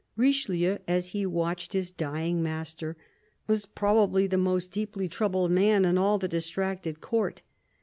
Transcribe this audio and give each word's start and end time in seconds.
Richelieu, 0.15 0.79
as 0.87 1.09
he 1.09 1.27
watched 1.27 1.73
his 1.73 1.91
dying 1.91 2.41
master, 2.41 2.97
was 3.45 3.67
probably 3.67 4.25
the 4.25 4.35
most 4.35 4.71
deeply 4.71 5.07
troubled 5.07 5.51
man 5.51 5.85
in 5.85 5.95
all 5.95 6.17
the 6.17 6.27
distracted 6.27 7.01
Court. 7.01 7.43